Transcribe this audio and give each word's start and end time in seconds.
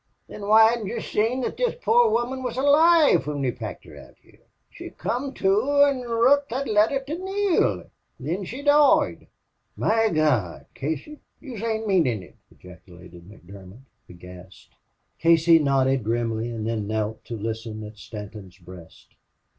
"Thin 0.27 0.41
why 0.47 0.71
hedn't 0.71 0.87
yez 0.87 1.05
seen 1.05 1.43
thot 1.43 1.57
this 1.57 1.75
poor 1.79 2.09
woman 2.09 2.41
was 2.41 2.57
alive 2.57 3.25
whin 3.27 3.39
we 3.41 3.51
packed 3.51 3.85
her 3.85 3.95
out 3.95 4.15
here? 4.23 4.47
She 4.71 4.89
come 4.89 5.31
to 5.35 5.61
an' 5.83 6.01
writ 6.01 6.49
thot 6.49 6.67
letter 6.67 7.03
to 7.03 7.23
Neale 7.23 7.83
thin 8.19 8.43
she 8.43 8.63
doied!" 8.63 9.27
"My 9.75 10.09
Gawd! 10.09 10.65
Casey, 10.73 11.19
yez 11.39 11.61
ain't 11.61 11.85
meanin' 11.87 12.23
ut!" 12.23 12.33
ejaculated 12.49 13.29
McDermott, 13.29 13.83
aghast. 14.09 14.69
Casey 15.19 15.59
nodded 15.59 16.03
grimly, 16.03 16.49
and 16.49 16.65
then 16.65 16.79
he 16.79 16.85
knelt 16.85 17.23
to 17.25 17.37
listen 17.37 17.83
at 17.83 17.99
Stanton's 17.99 18.57
breast. 18.57 19.13